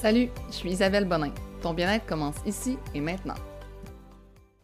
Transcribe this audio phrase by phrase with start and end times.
[0.00, 1.32] Salut, je suis Isabelle Bonin.
[1.60, 3.34] Ton bien-être commence ici et maintenant.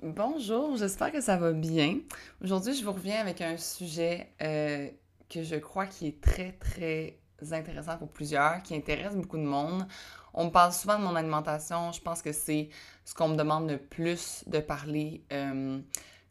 [0.00, 1.98] Bonjour, j'espère que ça va bien.
[2.40, 4.88] Aujourd'hui, je vous reviens avec un sujet euh,
[5.28, 7.18] que je crois qui est très, très
[7.50, 9.88] intéressant pour plusieurs, qui intéresse beaucoup de monde.
[10.34, 11.90] On me parle souvent de mon alimentation.
[11.90, 12.68] Je pense que c'est
[13.04, 15.24] ce qu'on me demande le plus de parler.
[15.32, 15.80] Euh,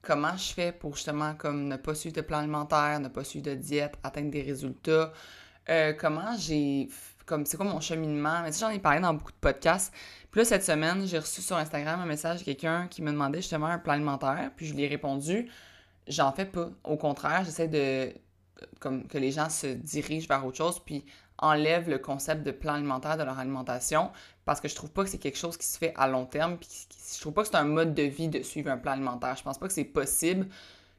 [0.01, 3.47] comment je fais pour justement comme ne pas suivre de plan alimentaire, ne pas suivre
[3.47, 5.11] de diète, atteindre des résultats.
[5.70, 6.88] Euh, comment j'ai
[7.26, 8.42] comme c'est quoi mon cheminement?
[8.44, 9.94] Mais j'en ai parlé dans beaucoup de podcasts.
[10.31, 13.41] Puis là, cette semaine, j'ai reçu sur Instagram un message de quelqu'un qui me demandait
[13.41, 14.52] justement un plan alimentaire.
[14.55, 15.50] Puis je lui ai répondu,
[16.08, 16.70] j'en fais pas.
[16.84, 18.14] Au contraire, j'essaie de
[18.80, 21.05] comme que les gens se dirigent vers autre chose, puis
[21.38, 24.12] enlèvent le concept de plan alimentaire de leur alimentation,
[24.45, 26.58] parce que je trouve pas que c'est quelque chose qui se fait à long terme,
[26.58, 26.70] puis
[27.14, 29.36] je trouve pas que c'est un mode de vie de suivre un plan alimentaire.
[29.36, 30.48] Je pense pas que c'est possible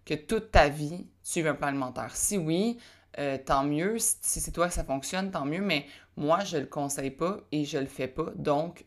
[0.04, 2.15] que toute ta vie, tu suives un plan alimentaire.
[2.15, 2.79] Si oui,
[3.18, 3.96] euh, tant mieux.
[3.98, 5.60] Si c'est toi que ça fonctionne, tant mieux.
[5.60, 5.86] Mais
[6.16, 8.32] moi, je le conseille pas et je le fais pas.
[8.37, 8.84] Donc,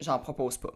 [0.00, 0.72] j'en propose pas.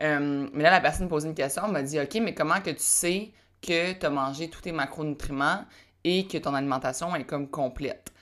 [0.00, 1.62] Euh, mais là, la personne posait une question.
[1.66, 4.72] Elle m'a dit OK, mais comment que tu sais que tu as mangé tous tes
[4.72, 5.64] macronutriments
[6.04, 8.12] et que ton alimentation est comme complète?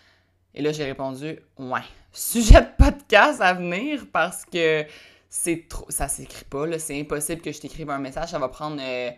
[0.54, 1.80] Et là, j'ai répondu Ouais.
[2.12, 4.84] Sujet de podcast à venir parce que
[5.28, 5.86] c'est trop.
[5.88, 6.78] Ça s'écrit pas.
[6.78, 8.30] C'est impossible que je t'écrive un message.
[8.30, 8.80] Ça va prendre.
[8.80, 9.10] Euh,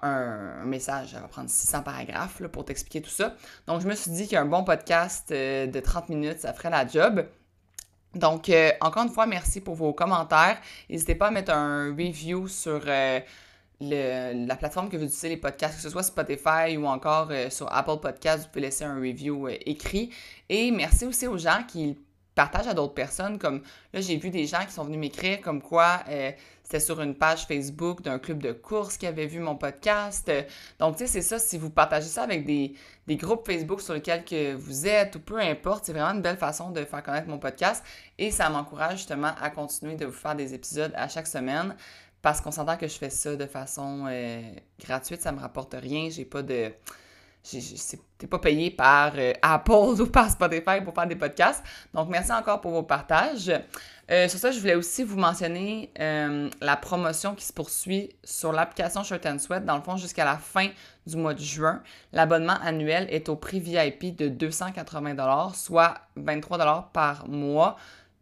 [0.00, 3.34] un, message, ça va prendre 600 paragraphes pour t'expliquer tout ça.
[3.66, 6.86] Donc, je me suis dit qu'un bon podcast euh, de 30 minutes, ça ferait la
[6.86, 7.26] job.
[8.14, 10.58] Donc, euh, encore une fois, merci pour vos commentaires.
[10.90, 13.20] N'hésitez pas à mettre un review sur euh,
[13.80, 17.98] la plateforme que vous utilisez les podcasts, que ce soit Spotify ou encore sur Apple
[18.00, 20.10] Podcasts, vous pouvez laisser un review écrit.
[20.48, 21.98] Et merci aussi aux gens qui
[22.36, 23.38] partagent à d'autres personnes.
[23.38, 26.04] Comme là, j'ai vu des gens qui sont venus m'écrire comme quoi
[26.72, 30.32] c'était sur une page Facebook d'un club de course qui avait vu mon podcast.
[30.78, 32.74] Donc, tu sais, c'est ça, si vous partagez ça avec des,
[33.16, 36.70] groupes Facebook sur lesquels que vous êtes ou peu importe, c'est vraiment une belle façon
[36.70, 37.84] de faire connaître mon podcast
[38.16, 41.76] et ça m'encourage justement à continuer de vous faire des épisodes à chaque semaine
[42.22, 44.40] parce qu'on s'entend que je fais ça de façon euh,
[44.80, 46.72] gratuite, ça me rapporte rien, j'ai pas de
[47.42, 51.62] t'es pas payé par euh, Apple ou par Spotify pour faire des podcasts.
[51.92, 53.52] Donc, merci encore pour vos partages.
[54.10, 58.52] Euh, sur ça, je voulais aussi vous mentionner euh, la promotion qui se poursuit sur
[58.52, 60.68] l'application Shirt and Sweat, dans le fond, jusqu'à la fin
[61.06, 61.82] du mois de juin.
[62.12, 67.76] L'abonnement annuel est au prix VIP de 280 soit 23 par mois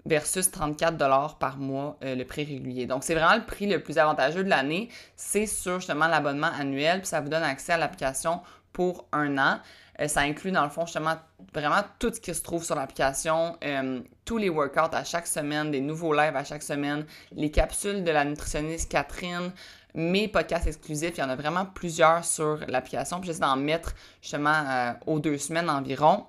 [0.07, 2.87] versus 34 par mois le prix régulier.
[2.87, 4.89] Donc, c'est vraiment le prix le plus avantageux de l'année.
[5.17, 8.41] C'est sur justement l'abonnement annuel, puis ça vous donne accès à l'application
[8.73, 9.61] pour un an.
[10.01, 11.17] Euh, ça inclut dans le fond justement
[11.53, 15.71] vraiment tout ce qui se trouve sur l'application, euh, tous les workouts à chaque semaine,
[15.71, 19.53] des nouveaux lives à chaque semaine, les capsules de la nutritionniste Catherine,
[19.95, 21.17] mes podcasts exclusifs.
[21.17, 23.19] Il y en a vraiment plusieurs sur l'application.
[23.21, 26.27] Puis j'essaie d'en mettre justement euh, aux deux semaines environ.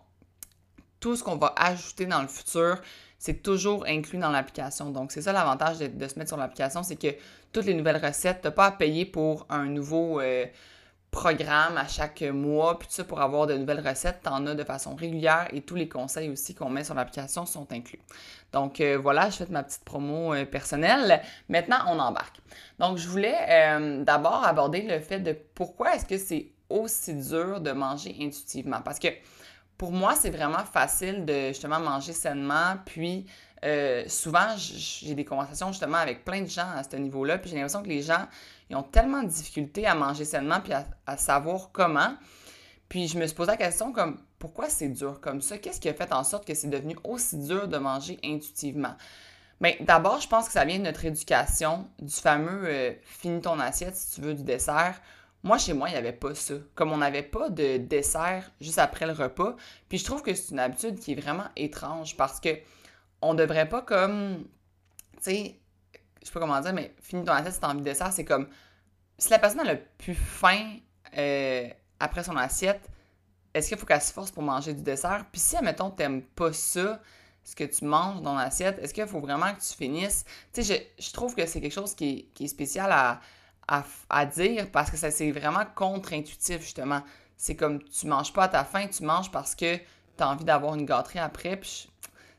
[1.00, 2.78] Tout ce qu'on va ajouter dans le futur,
[3.18, 4.90] c'est toujours inclus dans l'application.
[4.90, 7.16] Donc, c'est ça l'avantage de, se mettre sur l'application, c'est que
[7.52, 10.22] toutes les nouvelles recettes, tu n'as pas à payer pour un nouveau
[11.12, 14.64] programme à chaque mois, puis tout ça pour avoir de nouvelles recettes, t'en as de
[14.64, 18.00] façon régulière et tous les conseils aussi qu'on met sur l'application sont inclus.
[18.54, 21.22] Donc euh, voilà, je fais ma petite promo euh, personnelle.
[21.50, 22.38] Maintenant, on embarque.
[22.80, 27.60] Donc je voulais euh, d'abord aborder le fait de pourquoi est-ce que c'est aussi dur
[27.60, 28.82] de manger intuitivement?
[28.82, 29.10] Parce que
[29.78, 33.26] pour moi, c'est vraiment facile de justement manger sainement, puis
[34.08, 37.84] souvent, j'ai des conversations justement avec plein de gens à ce niveau-là, puis j'ai l'impression
[37.84, 38.28] que les gens
[38.72, 40.72] ils ont tellement de difficultés à manger sainement puis
[41.06, 42.16] à, savoir comment.
[42.88, 45.58] Puis je me suis posé la question comme pourquoi c'est dur comme ça?
[45.58, 48.96] Qu'est-ce qui a fait en sorte que c'est devenu aussi dur de manger intuitivement?
[49.60, 53.60] Bien, d'abord, je pense que ça vient de notre éducation, du fameux euh, finis ton
[53.60, 55.02] assiette si tu veux du dessert.
[55.44, 56.54] Moi, chez moi, il n'y avait pas ça.
[56.74, 59.58] Comme on n'avait pas de dessert juste après le repas.
[59.90, 62.58] Puis je trouve que c'est une habitude qui est vraiment étrange parce que
[63.22, 64.46] on devrait pas comme,
[65.18, 65.60] tu sais,
[66.22, 68.26] je sais pas comment dire, mais finis ton assiette si t'as envie de dessert, c'est
[68.26, 68.48] comme
[69.18, 70.78] si la personne a le plus faim
[71.18, 71.68] euh,
[72.00, 72.90] après son assiette,
[73.54, 75.26] est-ce qu'il faut qu'elle se force pour manger du dessert?
[75.32, 77.02] Puis si, admettons, t'aimes pas ça,
[77.44, 80.26] ce que tu manges dans l'assiette, est-ce qu'il faut vraiment que tu finisses?
[80.54, 83.20] Tu sais, je, trouve que c'est quelque chose qui est, spécial à,
[84.10, 87.02] à, dire parce que ça c'est vraiment contre-intuitif, justement.
[87.38, 89.84] C'est comme tu manges pas à ta faim, tu manges parce que tu
[90.20, 91.58] as envie d'avoir une gâterie après.
[91.58, 91.91] Puis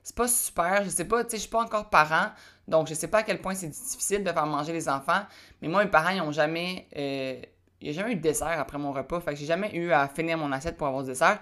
[0.02, 2.31] c'est pas super, je sais pas, tu sais, je suis pas encore parent,
[2.69, 5.22] donc, je sais pas à quel point c'est difficile de faire manger les enfants,
[5.60, 6.87] mais moi, mes parents, ils n'ont jamais.
[6.96, 7.40] Euh,
[7.81, 9.20] il n'y a jamais eu de dessert après mon repas.
[9.20, 11.40] Fait que j'ai jamais eu à finir mon assiette pour avoir du dessert.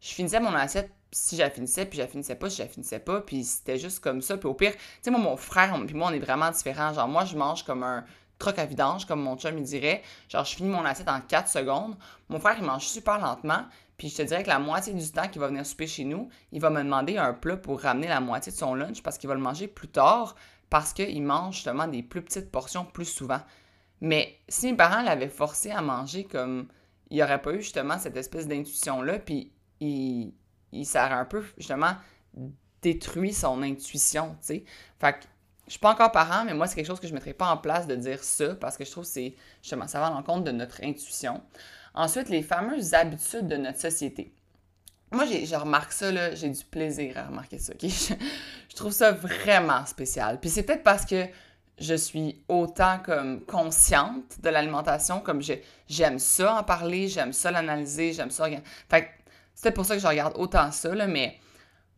[0.00, 2.62] Je finissais mon assiette si je la finissais, puis je la finissais pas si je
[2.62, 3.20] la finissais pas.
[3.20, 4.38] Puis c'était juste comme ça.
[4.38, 6.94] Puis au pire, tu sais, moi, mon frère, puis moi, on est vraiment différents.
[6.94, 8.06] Genre, moi, je mange comme un
[8.38, 10.02] troc à vidange, comme mon chum, il dirait.
[10.30, 11.94] Genre, je finis mon assiette en 4 secondes.
[12.30, 13.64] Mon frère, il mange super lentement.
[14.02, 16.28] Puis je te dirais que la moitié du temps qu'il va venir souper chez nous,
[16.50, 19.28] il va me demander un plat pour ramener la moitié de son lunch parce qu'il
[19.28, 20.34] va le manger plus tard
[20.70, 23.38] parce qu'il mange justement des plus petites portions plus souvent.
[24.00, 26.66] Mais si mes parents l'avaient forcé à manger comme
[27.10, 30.34] il n'y aurait pas eu justement cette espèce d'intuition-là, puis il,
[30.72, 31.94] il un peu justement
[32.82, 34.64] détruit son intuition, tu sais.
[34.98, 35.26] Fait que
[35.68, 37.48] je suis pas encore parent, mais moi, c'est quelque chose que je ne mettrais pas
[37.48, 40.10] en place de dire ça parce que je trouve que c'est justement, ça va à
[40.10, 41.40] l'encontre de notre intuition.
[41.94, 44.32] Ensuite, les fameuses habitudes de notre société.
[45.10, 47.74] Moi, je remarque ça, là, j'ai du plaisir à remarquer ça.
[47.74, 47.82] ok?
[48.70, 50.40] Je trouve ça vraiment spécial.
[50.40, 51.26] Puis c'est peut-être parce que
[51.78, 55.42] je suis autant comme consciente de l'alimentation, comme
[55.88, 58.46] j'aime ça en parler, j'aime ça l'analyser, j'aime ça.
[58.88, 59.10] Fait
[59.54, 61.38] c'est pour ça que je regarde autant ça, mais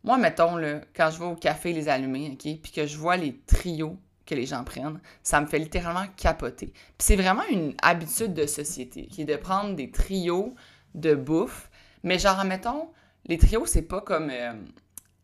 [0.03, 3.15] moi, mettons, là, quand je vais au café les allumer, OK, puis que je vois
[3.17, 6.67] les trios que les gens prennent, ça me fait littéralement capoter.
[6.67, 10.55] Puis c'est vraiment une habitude de société, qui est de prendre des trios
[10.95, 11.69] de bouffe,
[12.03, 12.89] mais genre, mettons,
[13.25, 14.53] les trios, c'est pas comme euh,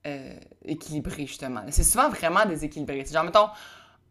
[0.07, 1.61] euh, équilibré, justement.
[1.69, 3.05] C'est souvent vraiment déséquilibré.
[3.05, 3.49] Genre, mettons,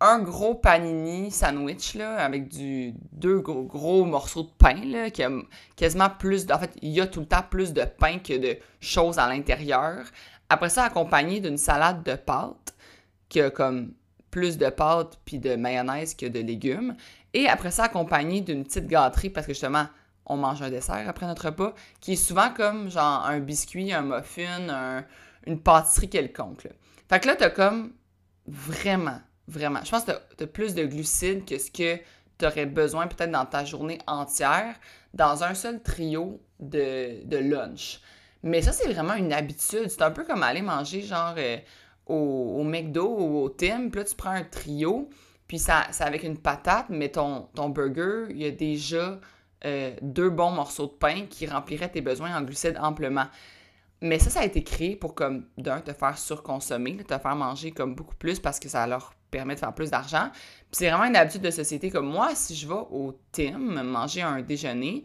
[0.01, 5.23] un gros panini sandwich, là, avec du, deux gros, gros morceaux de pain, là, qui
[5.23, 5.31] a
[5.77, 6.55] quasiment plus de...
[6.55, 9.29] En fait, il y a tout le temps plus de pain que de choses à
[9.29, 10.07] l'intérieur.
[10.49, 12.75] Après ça, accompagné d'une salade de pâtes,
[13.29, 13.93] qui a comme
[14.31, 16.97] plus de pâtes puis de mayonnaise que de légumes.
[17.35, 19.87] Et après ça, accompagné d'une petite gâterie, parce que justement,
[20.27, 24.03] on mange un dessert après notre repas, qui est souvent comme genre un biscuit, un
[24.03, 25.05] muffin,
[25.47, 26.69] une pâtisserie quelconque.
[27.09, 27.93] Fait que là, t'as comme
[28.47, 31.97] vraiment, vraiment, je pense que t'as as plus de glucides que ce que
[32.39, 34.77] tu aurais besoin peut-être dans ta journée entière
[35.15, 38.01] dans un seul trio de, de lunch.
[38.43, 39.89] Mais ça, c'est vraiment une habitude.
[39.89, 41.59] C'est un peu comme aller manger genre euh,
[42.07, 45.09] au, McDo ou au Tim, puis là, tu prends un trio,
[45.47, 49.21] puis ça, c'est avec une patate, mais ton, burger, il y a déjà
[49.65, 53.27] euh, deux bons morceaux de pain qui rempliraient tes besoins en glucides amplement.
[54.03, 57.71] Mais ça, ça a été créé pour, comme, d'un, te faire surconsommer, te faire manger
[57.71, 60.31] comme beaucoup plus parce que ça leur permet de faire plus d'argent.
[60.33, 64.23] Puis c'est vraiment une habitude de société comme moi, si je vais au Tim manger
[64.23, 65.05] un déjeuner,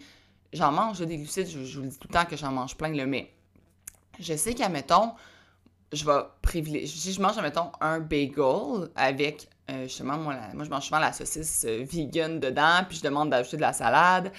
[0.53, 2.89] j'en mange des glucides, je, vous le dis tout le temps que j'en mange plein,
[2.89, 3.31] le mais
[4.19, 5.11] je sais qu'à, mettons,
[5.93, 10.69] je vais privilégier, si je mange, mettons, un bagel avec euh, justement, moi, moi, je
[10.69, 14.31] mange souvent la saucisse euh, vegan dedans, puis je demande d'ajouter de la salade.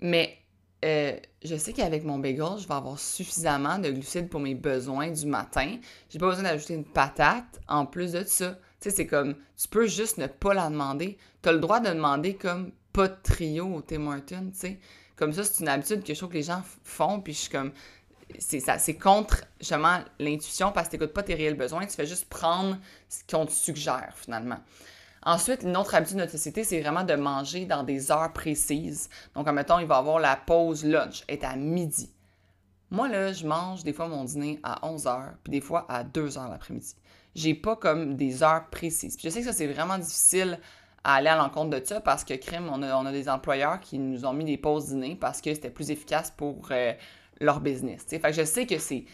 [0.00, 0.38] Mais
[0.84, 5.10] euh, je sais qu'avec mon bagel, je vais avoir suffisamment de glucides pour mes besoins
[5.10, 5.78] du matin.
[6.10, 8.50] J'ai pas besoin d'ajouter une patate en plus de ça.
[8.80, 11.16] Tu sais, c'est comme, tu peux juste ne pas la demander.
[11.42, 14.80] Tu as le droit de demander comme pas de trio au Tim Hortons, tu sais.
[15.16, 17.50] Comme ça, c'est une habitude que je trouve que les gens font, puis je suis
[17.50, 17.72] comme,
[18.38, 22.28] c'est contre justement l'intuition parce que tu n'écoutes pas tes réels besoins, tu fais juste
[22.28, 22.76] prendre
[23.08, 24.58] ce qu'on te suggère finalement.
[25.22, 29.10] Ensuite, une autre habitude de notre société, c'est vraiment de manger dans des heures précises.
[29.34, 32.10] Donc, admettons, il va avoir la pause lunch, est à midi.
[32.90, 36.48] Moi, là, je mange des fois mon dîner à 11h, puis des fois à 2h
[36.48, 36.94] l'après-midi.
[37.34, 39.18] J'ai pas comme des heures précises.
[39.22, 40.58] Je sais que ça, c'est vraiment difficile
[41.04, 43.80] à aller à l'encontre de ça parce que, crime, on a, on a, des employeurs
[43.80, 46.92] qui nous ont mis des pauses dîner parce que c'était plus efficace pour euh,
[47.40, 48.04] leur business.
[48.08, 49.04] Fait que je sais que c'est,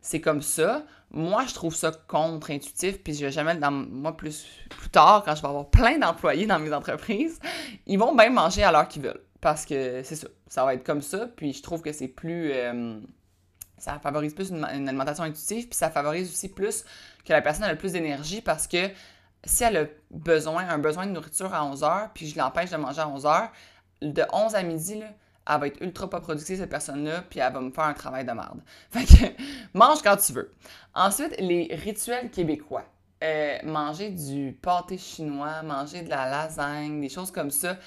[0.00, 0.84] c'est comme ça.
[1.10, 5.34] Moi, je trouve ça contre-intuitif, puis je vais jamais dans moi plus, plus tard, quand
[5.34, 7.38] je vais avoir plein d'employés dans mes entreprises,
[7.86, 9.22] ils vont bien manger à l'heure qu'ils veulent.
[9.40, 12.50] Parce que c'est ça, ça va être comme ça, puis je trouve que c'est plus.
[12.52, 12.98] Euh,
[13.76, 16.84] ça favorise plus une, alimentation intuitive, puis ça favorise aussi plus
[17.24, 18.88] que la personne ait le plus d'énergie parce que
[19.44, 22.76] si elle a besoin, un besoin de nourriture à 11 h, puis je l'empêche de
[22.76, 23.48] manger à 11 h,
[24.00, 25.06] de 11 à midi, là,
[25.46, 28.24] elle va être ultra pas productive, cette personne-là, puis elle va me faire un travail
[28.24, 28.62] de merde.
[28.90, 29.42] Fait que,
[29.74, 30.50] mange quand tu veux.
[30.94, 32.84] Ensuite, les rituels québécois.
[33.22, 37.78] Euh, manger du pâté chinois, manger de la lasagne, des choses comme ça.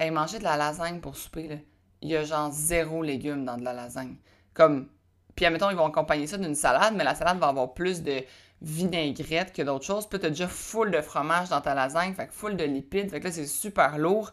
[0.00, 1.56] et manger de la lasagne pour souper, là,
[2.02, 4.16] il y a genre zéro légumes dans de la lasagne.
[4.52, 4.88] Comme,
[5.36, 8.24] puis admettons, ils vont accompagner ça d'une salade, mais la salade va avoir plus de
[8.60, 10.08] vinaigrette que d'autres choses.
[10.08, 13.20] Puis t'as déjà full de fromage dans ta lasagne, fait que full de lipides, fait
[13.20, 14.32] que là, c'est super lourd.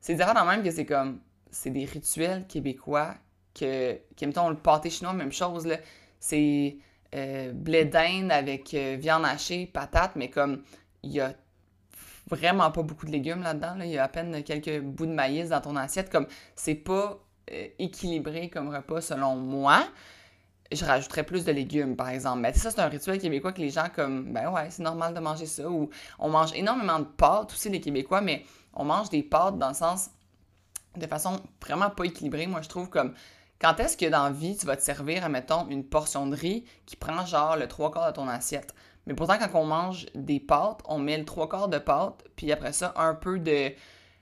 [0.00, 3.14] C'est différent même que c'est comme c'est des rituels québécois
[3.54, 5.68] que, qui, mettons, le pâté chinois, même chose.
[6.20, 6.76] C'est
[7.14, 10.62] euh, blé d'Inde avec euh, viande hachée, patates, mais comme
[11.02, 11.32] il y a
[12.28, 13.86] vraiment pas beaucoup de légumes là-dedans, là.
[13.86, 17.18] il y a à peine quelques bouts de maïs dans ton assiette, comme c'est pas
[17.52, 19.86] euh, équilibré comme repas selon moi.
[20.70, 22.40] Je rajouterais plus de légumes, par exemple.
[22.40, 25.20] Mais ça, c'est un rituel québécois que les gens, comme, ben ouais, c'est normal de
[25.20, 25.66] manger ça.
[25.66, 25.88] Ou
[26.18, 29.74] on mange énormément de pâtes aussi, les Québécois, mais on mange des pâtes dans le
[29.74, 30.10] sens,
[30.98, 32.46] de façon vraiment pas équilibrée.
[32.46, 33.14] Moi, je trouve comme
[33.60, 36.64] quand est-ce que dans la vie, tu vas te servir, admettons, une portion de riz
[36.86, 38.74] qui prend genre le trois quarts de ton assiette?
[39.06, 42.52] Mais pourtant, quand on mange des pâtes, on met le trois quarts de pâtes, puis
[42.52, 43.72] après ça, un peu de.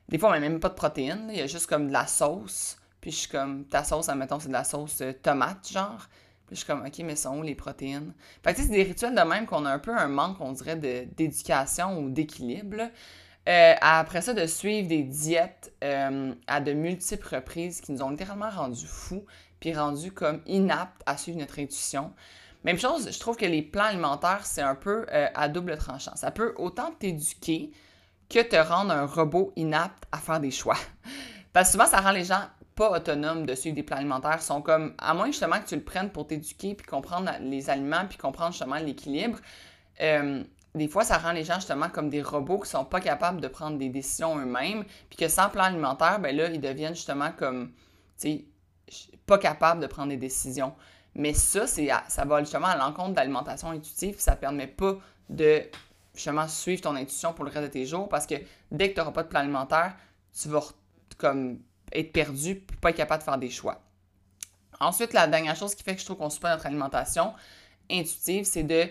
[0.09, 2.07] Des fois, on met même pas de protéines, il y a juste comme de la
[2.07, 6.09] sauce, puis je suis comme, ta sauce, admettons, c'est de la sauce euh, tomate, genre.
[6.47, 8.15] Puis je suis comme, OK, mais sont où les protéines?
[8.45, 10.77] Fait que c'est des rituels de même qu'on a un peu un manque, on dirait,
[10.77, 12.89] d'éducation ou d'équilibre.
[13.49, 18.11] Euh, après ça, de suivre des diètes euh, à de multiples reprises qui nous ont
[18.11, 19.25] littéralement rendus fous,
[19.61, 22.13] puis rendus comme inaptes à suivre notre intuition.
[22.65, 26.17] Même chose, je trouve que les plans alimentaires, c'est un peu euh, à double tranchant.
[26.17, 27.71] Ça peut autant t'éduquer
[28.29, 30.77] que te rendre un robot inapte à faire des choix.
[31.53, 32.43] Parce que souvent, ça rend les gens
[32.75, 34.39] pas autonomes de suivre des plans alimentaires.
[34.41, 37.71] Ils sont comme, à moins justement que tu le prennes pour t'éduquer, puis comprendre les
[37.71, 39.39] aliments, puis comprendre justement l'équilibre,
[40.77, 43.49] des fois, ça rend les gens justement comme des robots qui sont pas capables de
[43.49, 47.73] prendre des décisions eux-mêmes, puis que sans plan alimentaire, ben là, ils deviennent justement comme,
[48.21, 48.45] tu
[48.89, 50.75] sais, pas capables de prendre des décisions.
[51.15, 54.97] Mais ça, c'est ça va justement à l'encontre de l'alimentation intuitive, ça permet pas
[55.31, 55.63] de
[56.15, 58.35] justement suivre ton intuition pour le reste de tes jours, parce que
[58.71, 59.97] dès que tu n'auras pas de plan alimentaire,
[60.39, 60.63] tu vas
[61.17, 61.59] comme
[61.93, 63.81] être perdu, puis pas être capable de faire des choix.
[64.79, 67.33] Ensuite, la dernière chose qui fait que je trouve qu'on suit pas notre alimentation
[67.91, 68.87] intuitive, c'est de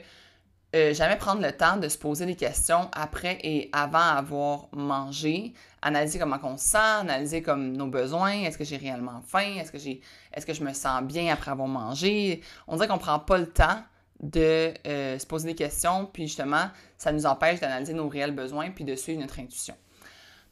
[0.76, 5.54] euh, jamais prendre le temps de se poser des questions après et avant avoir mangé,
[5.82, 9.72] analyser comment on se sent, analyser comme nos besoins, est-ce que j'ai réellement faim, est-ce
[9.72, 10.02] que j'ai
[10.34, 12.42] est-ce que je me sens bien après avoir mangé?
[12.68, 13.82] On dirait qu'on prend pas le temps
[14.20, 18.70] de euh, se poser des questions, puis justement, ça nous empêche d'analyser nos réels besoins
[18.72, 19.76] puis de suivre notre intuition.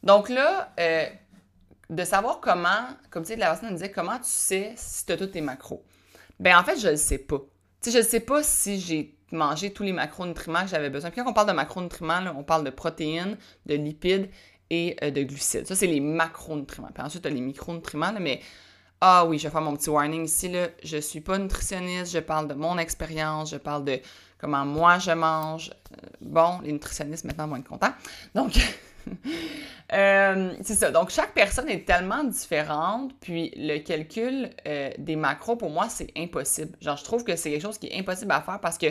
[0.04, 1.06] Donc là, euh,
[1.90, 5.12] de savoir comment, comme tu sais, la personne me disait, comment tu sais si tu
[5.12, 5.84] as tous tes macros?
[6.40, 7.40] Ben en fait, je le sais pas.
[7.82, 11.10] Tu sais, je ne sais pas si j'ai manger tous les macronutriments que j'avais besoin.
[11.10, 14.30] Puis quand on parle de macronutriments, on parle de protéines, de lipides
[14.70, 15.68] et euh, de glucides.
[15.68, 16.90] Ça, c'est les macronutriments.
[16.94, 18.42] Puis ensuite, tu as les micronutriments, mais
[19.02, 20.50] ah oui, je vais faire mon petit warning ici.
[20.50, 20.68] Là.
[20.84, 24.00] Je ne suis pas nutritionniste, je parle de mon expérience, je parle de
[24.38, 25.72] comment moi je mange.
[25.92, 27.94] Euh, bon, les nutritionnistes maintenant vont être contents.
[28.34, 28.54] Donc,
[29.92, 30.90] Euh, c'est ça.
[30.90, 34.50] Donc, chaque personne est tellement différente, puis le calcul
[34.98, 36.76] des macros, pour moi, c'est impossible.
[36.82, 38.88] Genre, je trouve que c'est quelque chose qui est impossible à faire parce que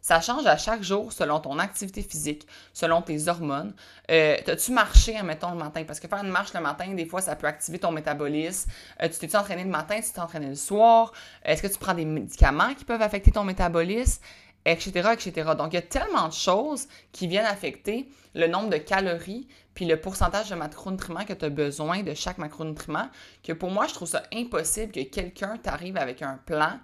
[0.00, 3.74] ça change à chaque jour selon ton activité physique, selon tes hormones.
[4.10, 5.84] Euh, T'as-tu marché, admettons, le matin?
[5.86, 8.70] Parce que faire une marche le matin, des fois, ça peut activer ton métabolisme.
[9.02, 10.00] Euh, tu t'es-tu entraîné le matin?
[10.00, 11.12] Tu t'es entraîné le soir?
[11.44, 14.22] Est-ce que tu prends des médicaments qui peuvent affecter ton métabolisme?
[14.64, 15.52] etc., etc.
[15.56, 19.84] Donc, il y a tellement de choses qui viennent affecter le nombre de calories puis
[19.86, 23.08] le pourcentage de macronutriments que tu as besoin de chaque macronutriment
[23.42, 26.78] que pour moi, je trouve ça impossible que quelqu'un t'arrive avec un plan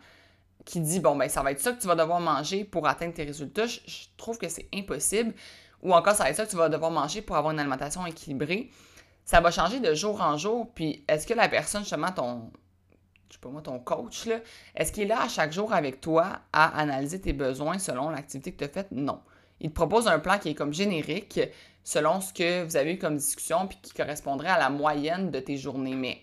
[0.65, 3.15] qui dit, bon, ben ça va être ça que tu vas devoir manger pour atteindre
[3.15, 3.67] tes résultats.
[3.67, 3.79] Je,
[4.17, 5.35] trouve que c'est impossible.
[5.83, 8.07] Ou encore, ça va être ça que tu vas devoir manger pour avoir une alimentation
[8.07, 8.71] équilibrée.
[9.25, 10.71] Ça va changer de jour en jour.
[10.75, 12.51] Puis, est-ce que la personne, justement, ton,
[13.29, 14.37] je sais pas moi, ton coach, là,
[14.75, 18.53] est-ce qu'il est là à chaque jour avec toi à analyser tes besoins selon l'activité
[18.53, 18.89] que tu as faite?
[18.91, 19.21] Non.
[19.61, 21.41] Il te propose un plan qui est comme générique
[21.85, 25.41] selon ce que vous avez eu comme discussion puis qui correspondrait à la moyenne de
[25.41, 25.95] tes journées.
[25.95, 26.23] Mais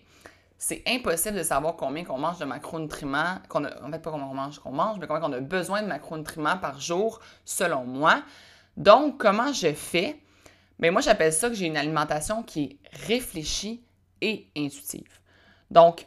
[0.64, 4.28] c'est impossible de savoir combien qu'on mange de macronutriments, qu'on a, en fait pas combien
[4.28, 8.22] on mange qu'on mange, mais combien on a besoin de macronutriments par jour selon moi.
[8.76, 10.20] Donc, comment je fais?
[10.78, 12.78] Bien, moi, j'appelle ça que j'ai une alimentation qui est
[13.08, 13.82] réfléchie
[14.20, 15.18] et intuitive.
[15.72, 16.06] Donc,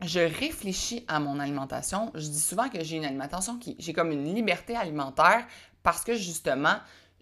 [0.00, 2.12] je réfléchis à mon alimentation.
[2.14, 5.44] Je dis souvent que j'ai une alimentation qui, j'ai comme une liberté alimentaire
[5.82, 6.76] parce que justement,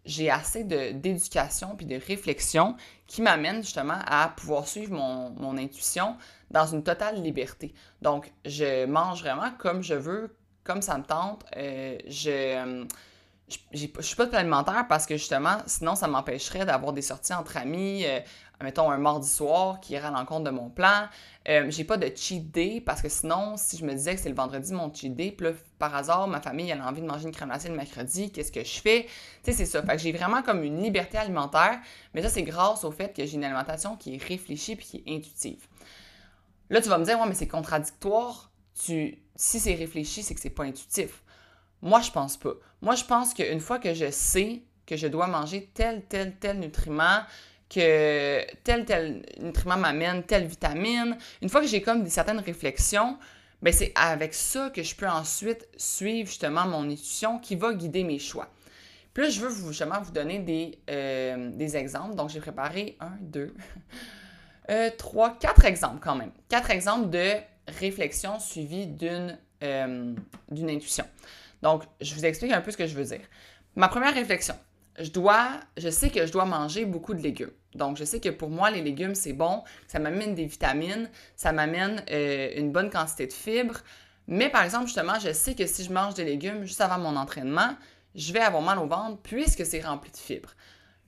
[0.04, 6.16] j'ai assez d'éducation puis de réflexion qui m'amène justement à pouvoir suivre mon, intuition
[6.50, 7.74] dans une totale liberté.
[8.02, 11.44] Donc, je mange vraiment comme je veux, comme ça me tente.
[11.56, 12.86] Euh, je
[13.72, 17.34] je ne suis pas de alimentaire parce que justement, sinon, ça m'empêcherait d'avoir des sorties
[17.34, 18.20] entre amis, euh,
[18.62, 21.08] mettons un mardi soir qui irait à l'encontre de mon plan.
[21.48, 24.28] Euh, j'ai pas de cheat day parce que sinon, si je me disais que c'est
[24.28, 27.32] le vendredi mon cheat day, puis par hasard, ma famille a envie de manger une
[27.32, 29.06] crème glacée le mercredi, qu'est-ce que je fais?
[29.42, 29.82] Tu sais, c'est ça.
[29.82, 31.80] Fait que j'ai vraiment comme une liberté alimentaire,
[32.14, 34.96] mais ça, c'est grâce au fait que j'ai une alimentation qui est réfléchie puis qui
[35.04, 35.66] est intuitive.
[36.70, 38.50] Là, tu vas me dire, ouais, mais c'est contradictoire.
[38.84, 41.22] Tu, si c'est réfléchi, c'est que c'est pas intuitif.
[41.82, 42.54] Moi, je pense pas.
[42.80, 46.58] Moi, je pense qu'une fois que je sais que je dois manger tel, tel, tel
[46.58, 47.20] nutriment,
[47.74, 53.18] que tel, tel nutriment m'amène telle vitamine, une fois que j'ai comme certaines réflexions,
[53.62, 58.04] ben c'est avec ça que je peux ensuite suivre justement mon intuition qui va guider
[58.04, 58.48] mes choix.
[59.12, 62.16] Puis là, je veux justement vous donner des, euh, des exemples.
[62.16, 63.54] Donc, j'ai préparé un, deux,
[64.70, 66.32] euh, trois, quatre exemples quand même.
[66.48, 67.32] Quatre exemples de
[67.68, 70.14] réflexion suivies d'une euh,
[70.50, 71.04] d'une intuition.
[71.62, 73.22] Donc, je vous explique un peu ce que je veux dire.
[73.76, 74.54] Ma première réflexion,
[74.98, 77.52] je dois, je sais que je dois manger beaucoup de légumes.
[77.74, 81.52] Donc, je sais que pour moi, les légumes, c'est bon, ça m'amène des vitamines, ça
[81.52, 83.80] m'amène euh, une bonne quantité de fibres.
[84.26, 87.16] Mais par exemple, justement, je sais que si je mange des légumes juste avant mon
[87.16, 87.76] entraînement,
[88.14, 90.54] je vais avoir mal au ventre puisque c'est rempli de fibres.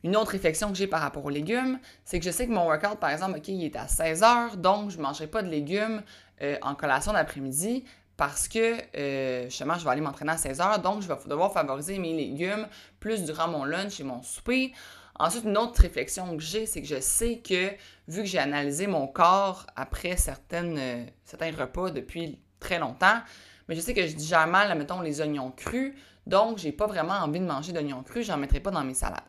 [0.05, 2.67] Une autre réflexion que j'ai par rapport aux légumes, c'est que je sais que mon
[2.67, 5.49] workout, par exemple, OK, il est à 16 heures, donc je ne mangerai pas de
[5.49, 6.03] légumes
[6.43, 7.85] euh, en collation d'après-midi
[8.17, 11.53] parce que euh, justement, je vais aller m'entraîner à 16 heures, donc je vais devoir
[11.53, 12.67] favoriser mes légumes
[13.01, 14.73] plus durant mon lunch et mon souper.
[15.19, 17.71] Ensuite, une autre réflexion que j'ai, c'est que je sais que
[18.09, 23.21] vu que j'ai analysé mon corps après euh, certains repas depuis très longtemps,
[23.69, 25.95] mais je sais que je digère mal, mettons, les oignons crus,
[26.27, 29.23] donc j'ai pas vraiment envie de manger d'oignons crus, j'en mettrai pas dans mes salades.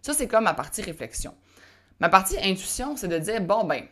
[0.00, 1.34] Ça, c'est comme ma partie réflexion.
[1.98, 3.84] Ma partie intuition, c'est de dire, bon, ben,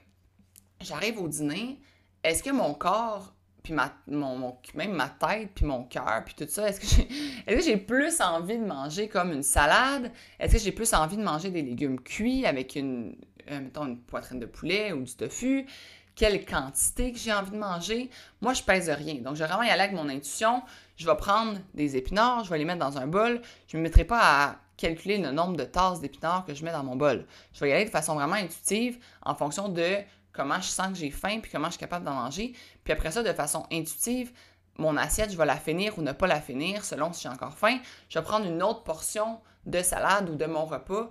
[0.80, 1.80] j'arrive au dîner,
[2.23, 6.47] est-ce que mon corps, puis ma, mon, même ma tête, puis mon cœur, puis tout
[6.49, 10.11] ça, est-ce que j'ai plus envie de manger comme une salade?
[10.38, 13.17] Est-ce que j'ai plus envie de manger des légumes cuits avec une,
[13.50, 15.67] euh, mettons, une poitrine de poulet ou du tofu?
[16.14, 18.11] Quelle quantité que j'ai envie de manger?
[18.40, 19.14] Moi, je pèse rien.
[19.17, 20.62] Donc, je vais vraiment y aller avec mon intuition.
[20.97, 23.40] Je vais prendre des épinards, je vais les mettre dans un bol.
[23.69, 26.73] Je ne me mettrai pas à calculer le nombre de tasses d'épinards que je mets
[26.73, 27.26] dans mon bol.
[27.52, 29.97] Je vais y aller de façon vraiment intuitive en fonction de
[30.40, 32.54] comment je sens que j'ai faim puis comment je suis capable d'en manger.
[32.82, 34.32] Puis après ça, de façon intuitive,
[34.78, 37.59] mon assiette, je vais la finir ou ne pas la finir selon si j'ai encore
[37.59, 37.78] faim.
[38.09, 41.11] Je vais prendre une autre portion de salade ou de mon repas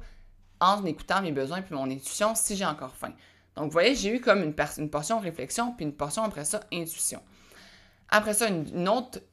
[0.60, 3.14] en écoutant mes besoins puis mon intuition si j'ai encore faim.
[3.56, 7.22] Donc, vous voyez, j'ai eu comme une, portion réflexion puis une portion après ça intuition.
[8.10, 8.66] Après ça, une,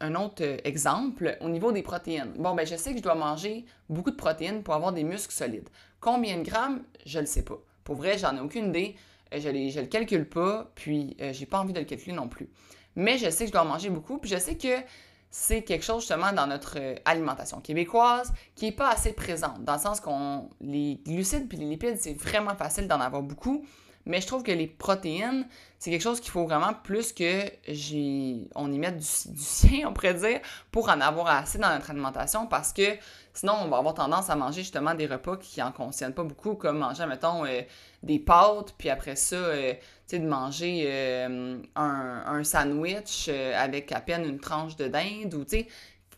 [0.00, 2.34] un autre euh, exemple au niveau des protéines.
[2.36, 5.32] Bon, ben, je sais que je dois manger beaucoup de protéines pour avoir des muscles
[5.32, 5.70] solides.
[6.00, 7.56] Combien de grammes, je ne le sais pas.
[7.84, 8.96] Pour vrai, j'en ai aucune idée.
[9.34, 12.28] Euh, je ne le calcule pas, puis euh, j'ai pas envie de le calculer non
[12.28, 12.48] plus.
[12.94, 14.82] Mais je sais que je dois en manger beaucoup, puis je sais que
[15.30, 19.80] c'est quelque chose justement dans notre alimentation québécoise qui n'est pas assez présente, dans le
[19.80, 23.66] sens qu'on les glucides puis les lipides, c'est vraiment facile d'en avoir beaucoup,
[24.06, 25.46] mais je trouve que les protéines,
[25.78, 29.92] c'est quelque chose qu'il faut vraiment plus que j'ai on y mette du, sien, on
[29.92, 30.40] pourrait dire,
[30.70, 32.96] pour en avoir assez dans notre alimentation parce que
[33.34, 36.54] sinon, on va avoir tendance à manger justement des repas qui en contiennent pas beaucoup,
[36.54, 37.62] comme manger, mettons, euh,
[38.06, 44.00] des pâtes, puis après ça, euh, tu sais, de manger euh, un, sandwich avec à
[44.00, 45.68] peine une tranche de dinde ou, tu sais,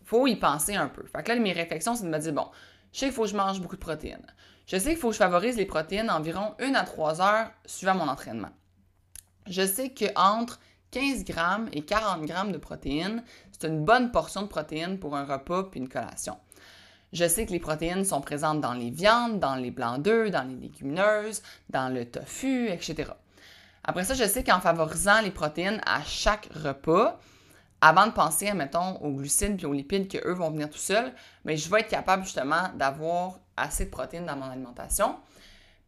[0.04, 1.04] faut y penser un peu.
[1.06, 2.46] Fait que là, mes réflexions, c'est de me dire, bon,
[2.92, 4.26] je sais qu'il faut que je mange beaucoup de protéines.
[4.66, 7.94] Je sais qu'il faut que je favorise les protéines environ 1 à 3 heures suivant
[7.94, 8.50] mon entraînement.
[9.46, 10.60] Je sais qu'entre
[10.90, 15.24] 15 grammes et 40 grammes de protéines, c'est une bonne portion de protéines pour un
[15.24, 16.36] repas puis une collation.
[17.12, 20.46] Je sais que les protéines sont présentes dans les viandes, dans les blancs d'œufs, dans
[20.46, 23.12] les légumineuses, dans le tofu, etc.
[23.84, 27.18] Après ça, je sais qu'en favorisant les protéines à chaque repas,
[27.80, 31.12] avant de penser, mettons, aux glucides puis aux lipides que eux vont venir tout seuls,
[31.44, 35.16] mais je vais être capable justement d'avoir assez de protéines dans mon alimentation.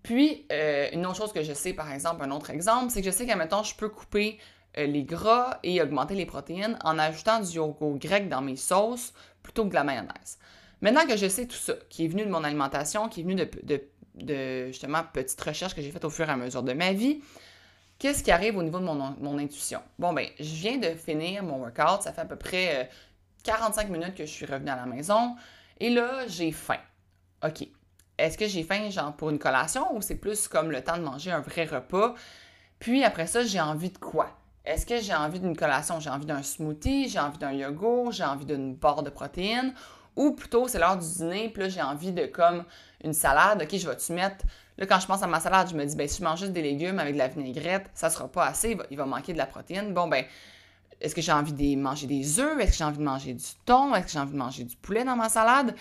[0.02, 3.10] Puis, euh, une autre chose que je sais, par exemple, un autre exemple, c'est que
[3.10, 4.38] je sais qu'à mettons, je peux couper
[4.78, 9.12] euh, les gras et augmenter les protéines en ajoutant du yogourt grec dans mes sauces
[9.42, 10.38] plutôt que de la mayonnaise.
[10.82, 13.36] Maintenant que je sais tout ça, qui est venu de mon alimentation, qui est venu
[13.36, 17.20] de, justement petites recherches que j'ai faites au fur et à mesure de ma vie,
[17.98, 19.80] qu'est-ce qui arrive au niveau de mon, mon, intuition?
[19.98, 22.90] Bon, ben, je viens de finir mon workout, ça fait à peu près
[23.44, 25.36] 45 euh, minutes que je suis revenue à la maison,
[25.78, 26.80] et là, j'ai faim.
[27.44, 27.66] OK.
[28.18, 31.02] Est-ce que j'ai faim, genre, pour une collation ou c'est plus comme le temps de
[31.02, 32.14] manger un vrai repas?
[32.78, 34.36] Puis après ça, j'ai envie de quoi?
[34.64, 36.00] Est-ce que j'ai envie d'une collation?
[36.00, 39.74] J'ai envie d'un smoothie, j'ai envie d'un yogourt, j'ai envie d'une barre de protéines?
[40.20, 42.64] Ou plutôt, c'est l'heure du dîner, puis là, j'ai envie de comme
[43.02, 43.62] une salade.
[43.62, 44.44] OK, je vais-tu mettre.
[44.76, 46.52] Là, quand je pense à ma salade, je me dis, ben, si je mange juste
[46.52, 49.46] des légumes avec de la vinaigrette, ça sera pas assez, il va, manquer de la
[49.46, 49.94] protéine.
[49.94, 50.24] Bon, ben,
[51.00, 52.60] est-ce que j'ai envie de manger des œufs?
[52.60, 53.94] Est-ce que j'ai envie de manger du thon?
[53.94, 55.74] Est-ce que j'ai envie de manger du poulet dans ma salade?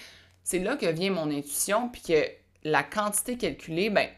[0.49, 2.25] c'est là que vient mon intuition, puis que
[2.63, 4.09] la quantité calculée, ben,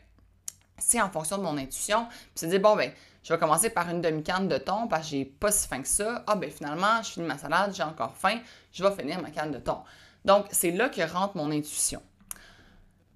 [0.78, 2.06] c'est en fonction de mon intuition.
[2.08, 2.92] Puis c'est dire, bon, ben,
[3.24, 5.88] je vais commencer par une demi-canne de thon parce que j'ai pas si faim que
[5.90, 6.24] ça.
[6.28, 8.40] Ah, ben, finalement, je finis ma salade, j'ai encore faim,
[8.72, 9.84] je vais finir ma canne de thon.
[10.26, 12.02] Donc, c'est là que rentre mon intuition.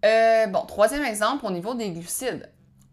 [0.03, 2.49] Euh, bon, troisième exemple, au niveau des glucides.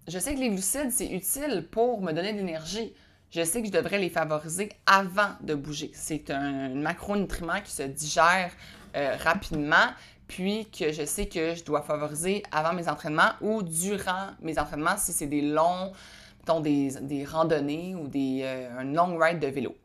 [0.08, 2.94] Je sais que les glucides, c'est utile pour me donner de l'énergie.
[3.30, 5.90] Je sais que je devrais les favoriser avant de bouger.
[5.94, 8.52] C'est un macronutriment qui se digère
[8.96, 9.88] euh, rapidement,
[10.28, 14.96] puis que je sais que je dois favoriser avant mes entraînements ou durant mes entraînements
[14.98, 15.92] si c'est des longs,
[16.40, 19.76] mettons des, randonnées ou des, euh, un long ride de vélo.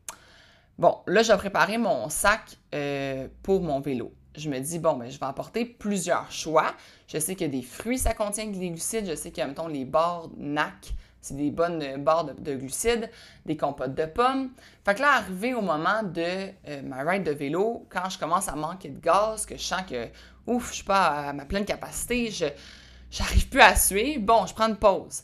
[0.77, 4.13] Bon, là, j'ai préparé mon sac euh, pour mon vélo.
[4.35, 6.73] Je me dis, bon, ben, je vais apporter plusieurs choix.
[7.07, 9.07] Je sais que des fruits, ça contient des glucides.
[9.09, 13.09] Je sais que, mettons, les bords NAC, c'est des bonnes barres de, glucides,
[13.47, 14.51] des compotes de pommes.
[14.85, 18.47] Fait que là, arrivé au moment de euh, ma ride de vélo, quand je commence
[18.47, 20.07] à manquer de gaz, que je sens que,
[20.45, 22.45] ouf, je suis pas à ma pleine capacité, je
[23.09, 25.23] j'arrive plus à suivre, bon, je prends une pause.